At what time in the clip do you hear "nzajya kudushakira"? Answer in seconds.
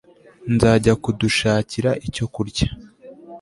0.53-1.91